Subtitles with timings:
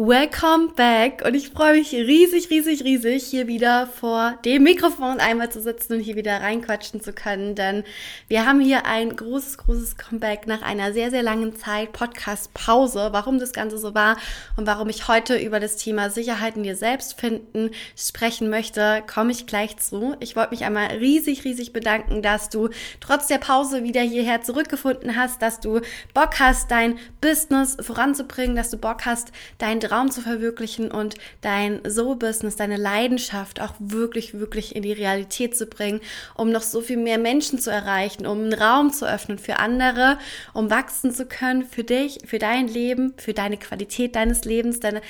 [0.00, 5.50] Welcome back und ich freue mich riesig, riesig, riesig, hier wieder vor dem Mikrofon einmal
[5.50, 7.82] zu sitzen und hier wieder reinquatschen zu können, denn
[8.28, 13.08] wir haben hier ein großes, großes Comeback nach einer sehr, sehr langen Zeit Podcast-Pause.
[13.10, 14.18] Warum das Ganze so war
[14.56, 19.32] und warum ich heute über das Thema Sicherheit in dir selbst finden sprechen möchte, komme
[19.32, 20.14] ich gleich zu.
[20.20, 22.68] Ich wollte mich einmal riesig, riesig bedanken, dass du
[23.00, 25.80] trotz der Pause wieder hierher zurückgefunden hast, dass du
[26.14, 31.80] Bock hast, dein Business voranzubringen, dass du Bock hast, dein Traum zu verwirklichen und dein
[31.88, 36.00] Soul-Business, deine Leidenschaft auch wirklich, wirklich in die Realität zu bringen,
[36.34, 40.18] um noch so viel mehr Menschen zu erreichen, um einen Raum zu öffnen für andere,
[40.52, 45.00] um wachsen zu können für dich, für dein Leben, für deine Qualität deines Lebens, deine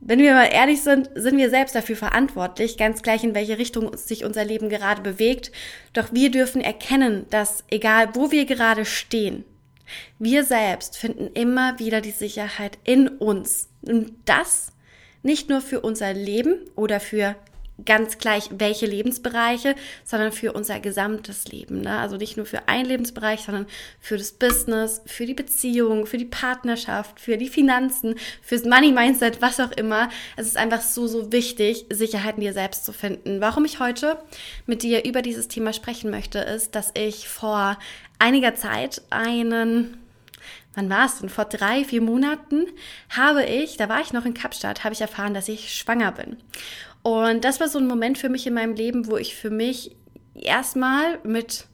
[0.00, 3.96] wenn wir mal ehrlich sind, sind wir selbst dafür verantwortlich, ganz gleich in welche Richtung
[3.96, 5.50] sich unser Leben gerade bewegt.
[5.92, 9.44] Doch wir dürfen erkennen, dass egal wo wir gerade stehen,
[10.18, 13.68] wir selbst finden immer wieder die Sicherheit in uns.
[13.82, 14.72] Und das
[15.22, 17.36] nicht nur für unser Leben oder für
[17.84, 21.82] ganz gleich welche Lebensbereiche, sondern für unser gesamtes Leben.
[21.82, 21.98] Ne?
[21.98, 23.66] Also nicht nur für einen Lebensbereich, sondern
[24.00, 29.40] für das Business, für die Beziehung, für die Partnerschaft, für die Finanzen, fürs Money Mindset,
[29.40, 30.08] was auch immer.
[30.36, 33.40] Es ist einfach so, so wichtig, Sicherheit in dir selbst zu finden.
[33.40, 34.18] Warum ich heute
[34.66, 37.78] mit dir über dieses Thema sprechen möchte, ist, dass ich vor
[38.18, 39.98] einiger Zeit einen
[40.74, 41.28] wann war es denn?
[41.28, 42.66] Vor drei, vier Monaten
[43.10, 46.36] habe ich, da war ich noch in Kapstadt, habe ich erfahren, dass ich schwanger bin.
[47.02, 49.96] Und das war so ein Moment für mich in meinem Leben, wo ich für mich
[50.34, 51.66] erstmal mit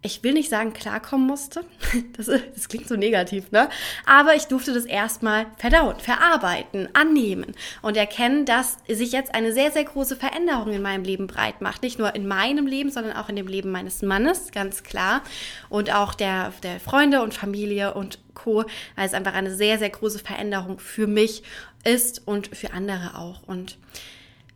[0.00, 1.64] ich will nicht sagen, klarkommen musste.
[2.16, 3.68] Das, das, klingt so negativ, ne?
[4.04, 9.70] Aber ich durfte das erstmal verdauen, verarbeiten, annehmen und erkennen, dass sich jetzt eine sehr,
[9.70, 11.82] sehr große Veränderung in meinem Leben breit macht.
[11.82, 15.22] Nicht nur in meinem Leben, sondern auch in dem Leben meines Mannes, ganz klar.
[15.68, 18.64] Und auch der, der Freunde und Familie und Co.,
[18.96, 21.42] weil es einfach eine sehr, sehr große Veränderung für mich
[21.84, 23.42] ist und für andere auch.
[23.44, 23.78] Und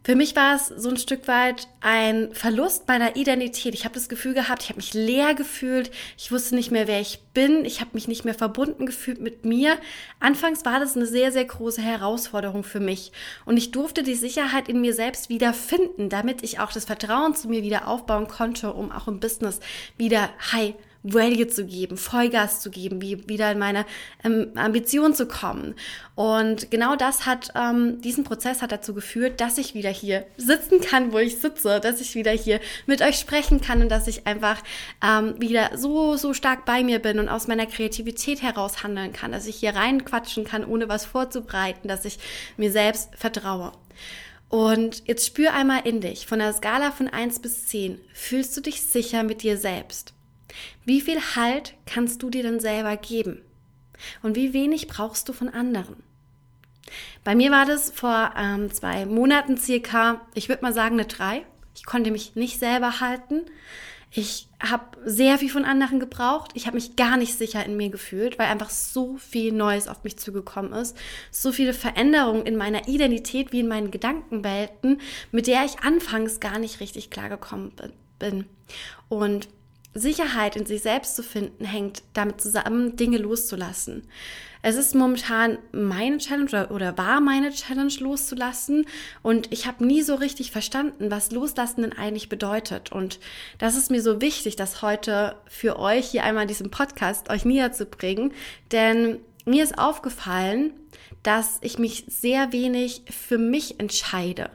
[0.05, 3.73] für mich war es so ein Stück weit ein Verlust meiner Identität.
[3.75, 7.01] Ich habe das Gefühl gehabt, ich habe mich leer gefühlt, ich wusste nicht mehr, wer
[7.01, 9.79] ich bin, ich habe mich nicht mehr verbunden gefühlt mit mir.
[10.19, 13.13] Anfangs war das eine sehr, sehr große Herausforderung für mich
[13.45, 17.37] und ich durfte die Sicherheit in mir selbst wieder finden, damit ich auch das Vertrauen
[17.37, 19.61] zu mir wieder aufbauen konnte, um auch im Business
[19.97, 23.85] wieder high Value zu geben, Vollgas zu geben, wie wieder in meine
[24.25, 25.75] ähm, Ambition zu kommen.
[26.15, 30.81] Und genau das hat, ähm, diesen Prozess hat dazu geführt, dass ich wieder hier sitzen
[30.81, 34.27] kann, wo ich sitze, dass ich wieder hier mit euch sprechen kann und dass ich
[34.27, 34.63] einfach
[35.05, 39.33] ähm, wieder so, so stark bei mir bin und aus meiner Kreativität heraus handeln kann,
[39.33, 42.19] dass ich hier reinquatschen kann, ohne was vorzubereiten, dass ich
[42.57, 43.73] mir selbst vertraue.
[44.49, 48.61] Und jetzt spür einmal in dich, von der Skala von 1 bis 10, fühlst du
[48.61, 50.13] dich sicher mit dir selbst?
[50.85, 53.43] Wie viel Halt kannst du dir denn selber geben?
[54.23, 55.97] Und wie wenig brauchst du von anderen?
[57.25, 61.47] Bei mir war das vor ähm, zwei Monaten circa, ich würde mal sagen, eine drei.
[61.75, 63.43] Ich konnte mich nicht selber halten.
[64.15, 66.51] Ich habe sehr viel von anderen gebraucht.
[66.53, 70.05] Ich habe mich gar nicht sicher in mir gefühlt, weil einfach so viel Neues auf
[70.05, 70.95] mich zugekommen ist.
[71.31, 76.59] So viele Veränderungen in meiner Identität wie in meinen Gedankenwelten, mit der ich anfangs gar
[76.59, 77.73] nicht richtig klargekommen
[78.19, 78.45] bin.
[79.09, 79.49] Und
[79.95, 84.05] Sicherheit in sich selbst zu finden, hängt damit zusammen, Dinge loszulassen.
[84.65, 88.87] Es ist momentan meine Challenge oder, war meine Challenge loszulassen
[89.23, 92.93] und ich habe nie so richtig verstanden, was Loslassen denn eigentlich bedeutet.
[92.93, 93.19] Und
[93.59, 97.45] das ist mir so wichtig, das heute für euch hier einmal in diesem Podcast euch
[97.45, 98.33] näher zu bringen,
[98.71, 100.73] denn mir ist aufgefallen,
[101.23, 104.51] dass ich mich sehr wenig für mich entscheide,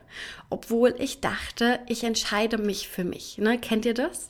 [0.49, 3.37] obwohl ich dachte, ich entscheide mich für mich.
[3.37, 3.57] Ne?
[3.57, 4.29] Kennt ihr das?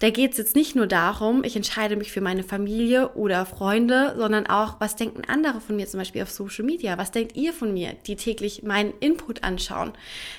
[0.00, 4.14] Da geht es jetzt nicht nur darum, ich entscheide mich für meine Familie oder Freunde,
[4.16, 6.96] sondern auch, was denken andere von mir zum Beispiel auf Social Media?
[6.96, 9.92] Was denkt ihr von mir, die täglich meinen Input anschauen?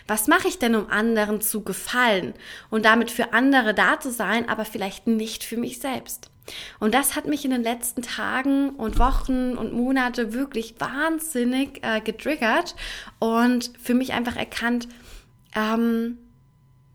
[0.08, 2.34] Was mache ich denn, um anderen zu gefallen
[2.72, 6.31] und damit für andere da zu sein, aber vielleicht nicht für mich selbst?
[6.80, 12.02] Und das hat mich in den letzten Tagen und Wochen und Monate wirklich wahnsinnig äh,
[12.02, 12.76] getriggert
[13.20, 14.88] und für mich einfach erkannt,
[15.56, 16.18] ähm,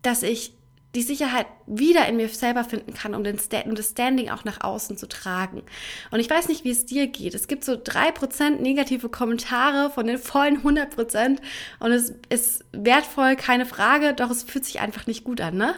[0.01, 0.56] dass ich
[0.97, 4.61] die Sicherheit wieder in mir selber finden kann, um, den um das Standing auch nach
[4.61, 5.61] außen zu tragen.
[6.09, 7.35] Und ich weiß nicht, wie es dir geht.
[7.35, 11.37] Es gibt so drei Prozent negative Kommentare von den vollen 100%
[11.79, 15.75] und es ist wertvoll, keine Frage, doch es fühlt sich einfach nicht gut an, ne?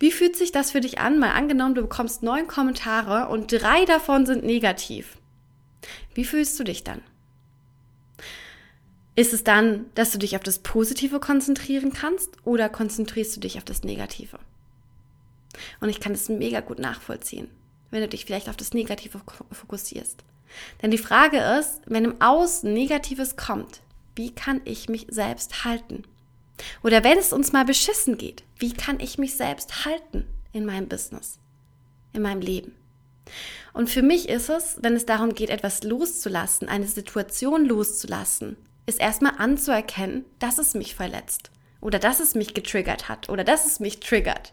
[0.00, 1.18] Wie fühlt sich das für dich an?
[1.18, 5.18] Mal angenommen, du bekommst neun Kommentare und drei davon sind negativ.
[6.14, 7.02] Wie fühlst du dich dann?
[9.16, 13.58] Ist es dann, dass du dich auf das Positive konzentrieren kannst oder konzentrierst du dich
[13.58, 14.38] auf das Negative?
[15.80, 17.48] Und ich kann es mega gut nachvollziehen,
[17.90, 19.20] wenn du dich vielleicht auf das Negative
[19.50, 20.24] fokussierst.
[20.82, 23.80] Denn die Frage ist, wenn im Außen Negatives kommt,
[24.14, 26.04] wie kann ich mich selbst halten?
[26.82, 30.88] Oder wenn es uns mal beschissen geht, wie kann ich mich selbst halten in meinem
[30.88, 31.38] Business,
[32.12, 32.74] in meinem Leben?
[33.72, 38.56] Und für mich ist es, wenn es darum geht, etwas loszulassen, eine Situation loszulassen,
[38.86, 41.50] ist erstmal anzuerkennen, dass es mich verletzt
[41.80, 44.52] oder dass es mich getriggert hat oder dass es mich triggert.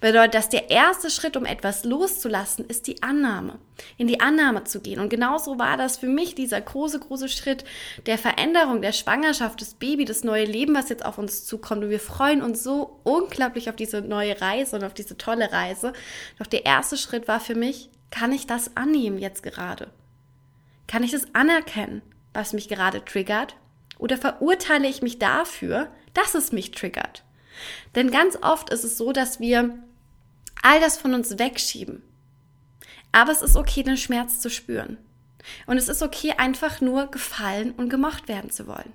[0.00, 3.58] Bedeutet, dass der erste Schritt, um etwas loszulassen, ist die Annahme.
[3.96, 5.00] In die Annahme zu gehen.
[5.00, 7.64] Und genauso war das für mich dieser große, große Schritt
[8.06, 11.84] der Veränderung, der Schwangerschaft, des Baby, das neue Leben, was jetzt auf uns zukommt.
[11.84, 15.92] Und wir freuen uns so unglaublich auf diese neue Reise und auf diese tolle Reise.
[16.38, 19.90] Doch der erste Schritt war für mich, kann ich das annehmen jetzt gerade?
[20.86, 22.02] Kann ich das anerkennen,
[22.34, 23.56] was mich gerade triggert?
[23.98, 27.22] Oder verurteile ich mich dafür, dass es mich triggert?
[27.94, 29.78] Denn ganz oft ist es so, dass wir
[30.62, 32.02] all das von uns wegschieben.
[33.12, 34.98] Aber es ist okay, den Schmerz zu spüren.
[35.66, 38.92] Und es ist okay, einfach nur gefallen und gemocht werden zu wollen.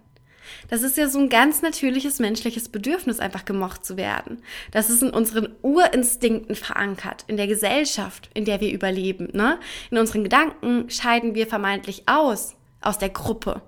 [0.69, 4.43] Das ist ja so ein ganz natürliches menschliches Bedürfnis, einfach gemocht zu werden.
[4.71, 9.29] Das ist in unseren Urinstinkten verankert, in der Gesellschaft, in der wir überleben.
[9.33, 9.59] Ne?
[9.89, 13.61] In unseren Gedanken scheiden wir vermeintlich aus, aus der Gruppe.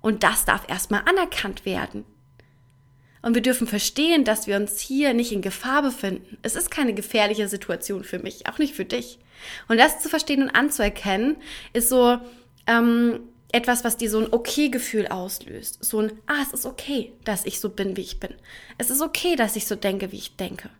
[0.00, 2.04] Und das darf erstmal anerkannt werden.
[3.22, 6.38] Und wir dürfen verstehen, dass wir uns hier nicht in Gefahr befinden.
[6.42, 9.18] Es ist keine gefährliche Situation für mich, auch nicht für dich.
[9.68, 11.36] Und das zu verstehen und anzuerkennen,
[11.72, 12.18] ist so
[12.66, 13.20] ähm,
[13.52, 15.84] etwas, was dir so ein Okay-Gefühl auslöst.
[15.84, 18.34] So ein, ah, es ist okay, dass ich so bin, wie ich bin.
[18.78, 20.70] Es ist okay, dass ich so denke, wie ich denke.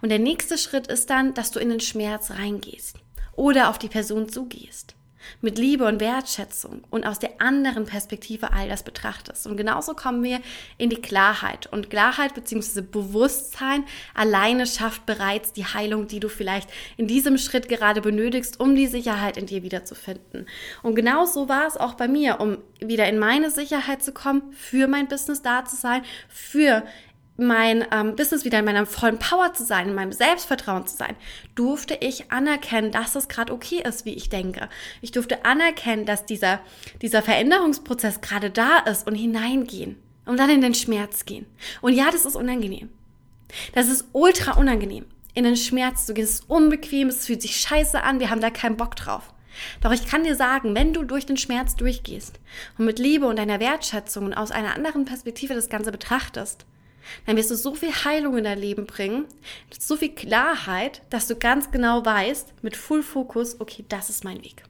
[0.00, 2.96] Und der nächste Schritt ist dann, dass du in den Schmerz reingehst
[3.34, 4.94] oder auf die Person zugehst
[5.40, 9.46] mit Liebe und Wertschätzung und aus der anderen Perspektive all das betrachtest.
[9.46, 10.40] Und genauso kommen wir
[10.76, 11.66] in die Klarheit.
[11.66, 12.82] Und Klarheit bzw.
[12.82, 13.84] Bewusstsein
[14.14, 18.86] alleine schafft bereits die Heilung, die du vielleicht in diesem Schritt gerade benötigst, um die
[18.86, 20.46] Sicherheit in dir wiederzufinden.
[20.82, 24.86] Und genauso war es auch bei mir, um wieder in meine Sicherheit zu kommen, für
[24.88, 26.84] mein Business da zu sein, für
[27.38, 31.14] mein ähm, Business wieder in meiner vollen Power zu sein, in meinem Selbstvertrauen zu sein,
[31.54, 34.68] durfte ich anerkennen, dass es gerade okay ist, wie ich denke.
[35.02, 36.60] Ich durfte anerkennen, dass dieser,
[37.00, 39.96] dieser Veränderungsprozess gerade da ist und hineingehen
[40.26, 41.46] und dann in den Schmerz gehen.
[41.80, 42.90] Und ja, das ist unangenehm.
[43.72, 46.24] Das ist ultra unangenehm, in den Schmerz zu gehen.
[46.24, 49.32] Es ist unbequem, es fühlt sich scheiße an, wir haben da keinen Bock drauf.
[49.80, 52.40] Doch ich kann dir sagen, wenn du durch den Schmerz durchgehst
[52.78, 56.66] und mit Liebe und deiner Wertschätzung und aus einer anderen Perspektive das Ganze betrachtest,
[57.26, 59.26] dann wirst du so viel Heilung in dein Leben bringen,
[59.78, 64.42] so viel Klarheit, dass du ganz genau weißt, mit Full Fokus, okay, das ist mein
[64.42, 64.62] Weg.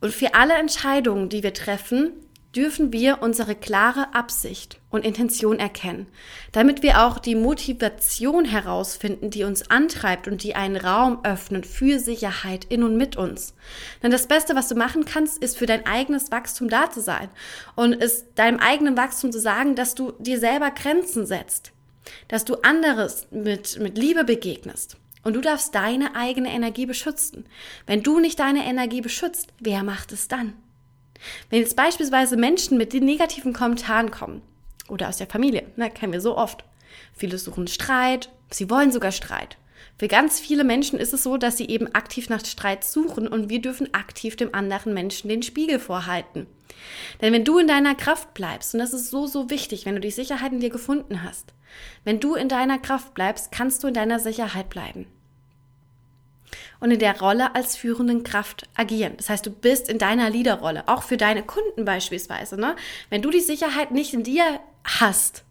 [0.00, 2.12] Und für alle Entscheidungen, die wir treffen,
[2.54, 6.08] dürfen wir unsere klare Absicht und Intention erkennen,
[6.50, 12.00] damit wir auch die Motivation herausfinden, die uns antreibt und die einen Raum öffnet für
[12.00, 13.54] Sicherheit in und mit uns.
[14.02, 17.28] Denn das Beste, was du machen kannst, ist für dein eigenes Wachstum da zu sein
[17.76, 21.70] und es deinem eigenen Wachstum zu sagen, dass du dir selber Grenzen setzt,
[22.26, 24.96] dass du anderes mit, mit Liebe begegnest.
[25.22, 27.44] Und du darfst deine eigene Energie beschützen.
[27.86, 30.54] Wenn du nicht deine Energie beschützt, wer macht es dann?
[31.48, 34.42] Wenn jetzt beispielsweise Menschen mit den negativen Kommentaren kommen
[34.88, 36.64] oder aus der Familie, ne, kennen wir so oft.
[37.14, 39.56] Viele suchen Streit, sie wollen sogar Streit.
[39.98, 43.50] Für ganz viele Menschen ist es so, dass sie eben aktiv nach Streit suchen und
[43.50, 46.46] wir dürfen aktiv dem anderen Menschen den Spiegel vorhalten.
[47.20, 50.00] Denn wenn du in deiner Kraft bleibst, und das ist so, so wichtig, wenn du
[50.00, 51.52] die Sicherheit in dir gefunden hast,
[52.04, 55.06] wenn du in deiner Kraft bleibst, kannst du in deiner Sicherheit bleiben
[56.80, 59.14] und in der Rolle als führenden Kraft agieren.
[59.16, 62.58] Das heißt, du bist in deiner Leaderrolle, auch für deine Kunden beispielsweise.
[62.58, 62.74] Ne?
[63.10, 65.44] Wenn du die Sicherheit nicht in dir hast,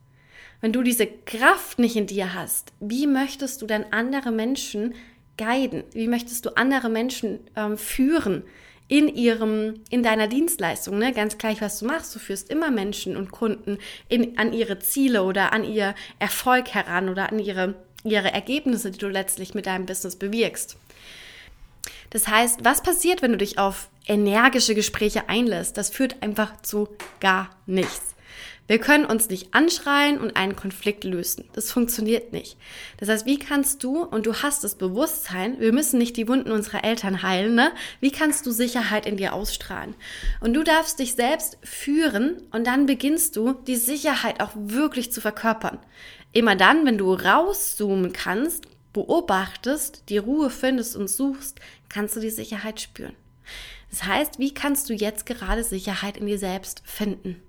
[0.62, 4.93] wenn du diese Kraft nicht in dir hast, wie möchtest du dann andere Menschen
[5.38, 5.83] guiden?
[5.93, 8.43] Wie möchtest du andere Menschen ähm, führen
[8.89, 11.00] in ihrem, in deiner Dienstleistung?
[11.00, 11.13] Ne?
[11.13, 12.13] Ganz gleich, was du machst.
[12.13, 13.77] Du führst immer Menschen und Kunden
[14.09, 19.00] in, an ihre Ziele oder an ihr Erfolg heran oder an ihre, ihre Ergebnisse, die
[19.00, 20.77] du letztlich mit deinem Business bewirkst.
[22.10, 25.77] Das heißt, was passiert, wenn du dich auf energische Gespräche einlässt?
[25.77, 26.89] Das führt einfach zu
[27.20, 28.15] gar nichts.
[28.70, 31.46] Wir können uns nicht anschreien und einen Konflikt lösen.
[31.54, 32.56] Das funktioniert nicht.
[32.98, 36.52] Das heißt, wie kannst du, und du hast das Bewusstsein, wir müssen nicht die Wunden
[36.52, 37.72] unserer Eltern heilen, ne?
[38.00, 39.96] Wie kannst du Sicherheit in dir ausstrahlen?
[40.40, 45.20] Und du darfst dich selbst führen und dann beginnst du, die Sicherheit auch wirklich zu
[45.20, 45.80] verkörpern.
[46.32, 51.60] Immer dann, wenn du rauszoomen kannst, beobachtest, die Ruhe findest und suchst,
[51.90, 53.16] kannst du die Sicherheit spüren.
[53.90, 57.42] Das heißt, wie kannst du jetzt gerade Sicherheit in dir selbst finden?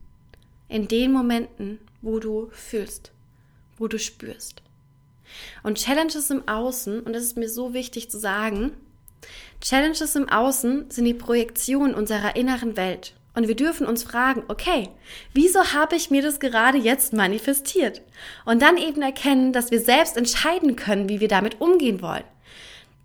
[0.71, 3.13] In den Momenten, wo du fühlst,
[3.77, 4.63] wo du spürst.
[5.63, 8.73] Und Challenges im Außen, und das ist mir so wichtig zu sagen,
[9.61, 13.15] Challenges im Außen sind die Projektion unserer inneren Welt.
[13.35, 14.89] Und wir dürfen uns fragen, okay,
[15.35, 18.03] wieso habe ich mir das gerade jetzt manifestiert?
[18.45, 22.25] Und dann eben erkennen, dass wir selbst entscheiden können, wie wir damit umgehen wollen.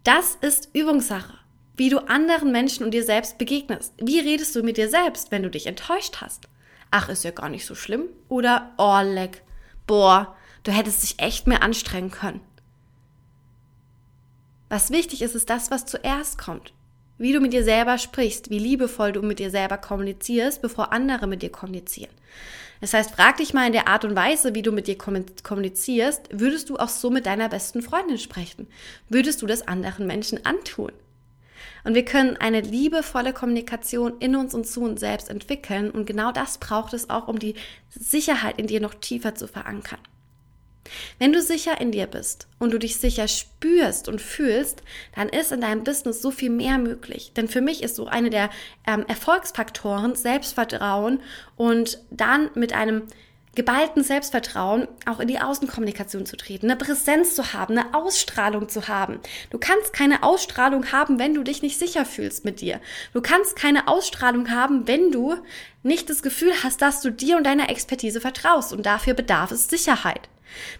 [0.03, 1.37] Das ist Übungssache,
[1.77, 3.93] wie du anderen Menschen und dir selbst begegnest.
[3.97, 6.47] Wie redest du mit dir selbst, wenn du dich enttäuscht hast?
[6.95, 8.05] Ach, ist ja gar nicht so schlimm.
[8.29, 9.43] Oder, oh, leck,
[9.85, 10.33] boah,
[10.63, 12.39] du hättest dich echt mehr anstrengen können.
[14.69, 16.73] Was wichtig ist, ist das, was zuerst kommt.
[17.17, 21.27] Wie du mit dir selber sprichst, wie liebevoll du mit dir selber kommunizierst, bevor andere
[21.27, 22.13] mit dir kommunizieren.
[22.79, 26.29] Das heißt, frag dich mal in der Art und Weise, wie du mit dir kommunizierst,
[26.31, 28.67] würdest du auch so mit deiner besten Freundin sprechen?
[29.09, 30.91] Würdest du das anderen Menschen antun?
[31.83, 35.91] Und wir können eine liebevolle Kommunikation in uns und zu uns selbst entwickeln.
[35.91, 37.55] Und genau das braucht es auch, um die
[37.89, 39.99] Sicherheit in dir noch tiefer zu verankern.
[41.17, 44.83] Wenn du sicher in dir bist und du dich sicher spürst und fühlst,
[45.15, 47.31] dann ist in deinem Business so viel mehr möglich.
[47.35, 48.49] Denn für mich ist so eine der
[48.85, 51.21] ähm, Erfolgsfaktoren Selbstvertrauen
[51.55, 53.03] und dann mit einem
[53.55, 58.87] geballten Selbstvertrauen auch in die Außenkommunikation zu treten, eine Präsenz zu haben, eine Ausstrahlung zu
[58.87, 59.19] haben.
[59.49, 62.81] Du kannst keine Ausstrahlung haben, wenn du dich nicht sicher fühlst mit dir.
[63.13, 65.35] Du kannst keine Ausstrahlung haben, wenn du
[65.83, 69.69] nicht das Gefühl hast, dass du dir und deiner Expertise vertraust und dafür bedarf es
[69.69, 70.29] Sicherheit.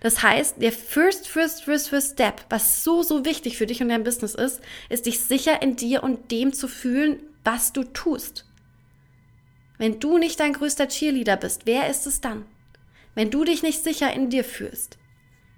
[0.02, 3.90] Das heißt, der first, first, first, first Step, was so, so wichtig für dich und
[3.90, 8.46] dein Business ist, ist dich sicher in dir und dem zu fühlen, was du tust.
[9.78, 12.46] Wenn du nicht dein größter Cheerleader bist, wer ist es dann?
[13.16, 14.98] Wenn du dich nicht sicher in dir fühlst,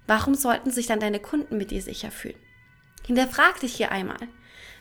[0.06, 2.38] warum sollten sich dann deine Kunden mit dir sicher fühlen?
[3.04, 4.16] Hinterfrag dich hier einmal.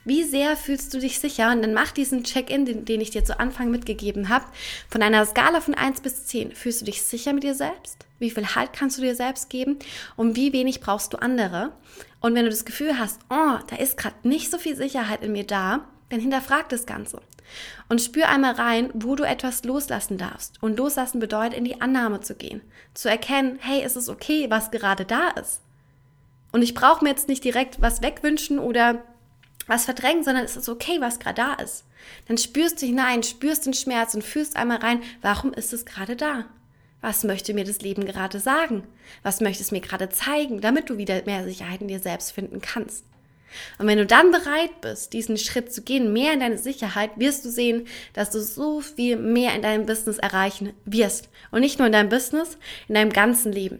[0.05, 1.51] Wie sehr fühlst du dich sicher?
[1.51, 4.45] Und dann mach diesen Check-in, den, den, ich dir zu Anfang mitgegeben habe.
[4.89, 6.53] Von einer Skala von 1 bis 10.
[6.53, 8.05] Fühlst du dich sicher mit dir selbst?
[8.19, 9.79] Wie viel Halt kannst du dir selbst geben?
[10.15, 11.73] Und wie wenig brauchst du andere?
[12.21, 15.33] Und wenn du das Gefühl hast, oh, da ist gerade nicht so viel Sicherheit in
[15.33, 17.21] mir da, dann hinterfrag das Ganze.
[17.89, 20.61] Und spür einmal rein, wo du etwas loslassen darfst.
[20.61, 22.61] Und loslassen bedeutet, in die Annahme zu gehen.
[22.93, 25.61] Zu erkennen, hey, ist es okay, was gerade da ist.
[26.51, 29.03] Und ich brauche mir jetzt nicht direkt was wegwünschen oder
[29.67, 31.85] was verdrängen, sondern es ist okay, was gerade da ist.
[32.27, 36.15] Dann spürst du hinein, spürst den Schmerz und fühlst einmal rein, warum ist es gerade
[36.15, 36.45] da?
[37.01, 38.83] Was möchte mir das Leben gerade sagen?
[39.23, 42.61] Was möchte es mir gerade zeigen, damit du wieder mehr Sicherheit in dir selbst finden
[42.61, 43.05] kannst?
[43.79, 47.45] Und wenn du dann bereit bist, diesen Schritt zu gehen, mehr in deine Sicherheit, wirst
[47.45, 51.29] du sehen, dass du so viel mehr in deinem Business erreichen wirst.
[51.51, 53.79] Und nicht nur in deinem Business, in deinem ganzen Leben.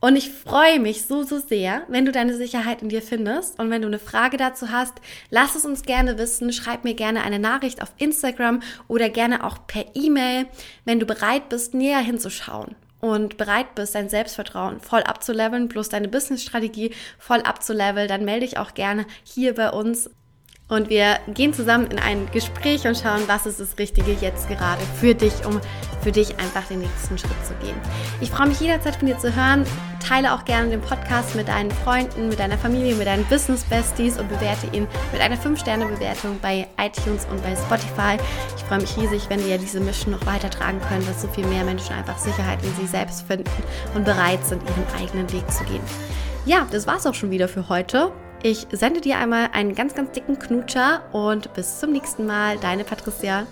[0.00, 3.58] Und ich freue mich so, so sehr, wenn du deine Sicherheit in dir findest.
[3.58, 4.94] Und wenn du eine Frage dazu hast,
[5.30, 6.52] lass es uns gerne wissen.
[6.52, 10.46] Schreib mir gerne eine Nachricht auf Instagram oder gerne auch per E-Mail,
[10.84, 16.08] wenn du bereit bist, näher hinzuschauen und bereit bist, dein Selbstvertrauen voll abzuleveln, plus deine
[16.08, 20.10] Business-Strategie voll abzuleveln, dann melde dich auch gerne hier bei uns
[20.68, 24.82] und wir gehen zusammen in ein Gespräch und schauen, was ist das Richtige jetzt gerade
[25.00, 25.60] für dich, um
[26.02, 27.76] für dich einfach den nächsten Schritt zu gehen.
[28.20, 29.64] Ich freue mich jederzeit von dir zu hören.
[30.06, 34.18] Teile auch gerne den Podcast mit deinen Freunden, mit deiner Familie, mit deinen Business Besties
[34.18, 38.22] und bewerte ihn mit einer 5-Sterne-Bewertung bei iTunes und bei Spotify.
[38.56, 41.64] Ich freue mich riesig, wenn wir diese Mission noch weitertragen können, dass so viel mehr
[41.64, 43.50] Menschen einfach Sicherheit in sich selbst finden
[43.94, 45.82] und bereit sind, ihren eigenen Weg zu gehen.
[46.44, 48.12] Ja, das war's auch schon wieder für heute.
[48.42, 52.58] Ich sende dir einmal einen ganz, ganz dicken Knutscher und bis zum nächsten Mal.
[52.58, 53.46] Deine Patricia.